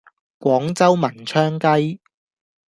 [0.39, 1.99] 廣州文昌雞